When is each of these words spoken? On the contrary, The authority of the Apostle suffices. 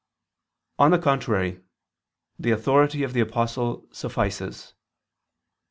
On 0.79 0.89
the 0.89 0.97
contrary, 0.97 1.61
The 2.39 2.49
authority 2.49 3.03
of 3.03 3.13
the 3.13 3.19
Apostle 3.19 3.87
suffices. 3.91 4.73